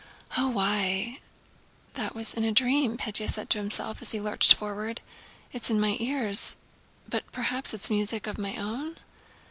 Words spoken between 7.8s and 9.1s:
music of my own.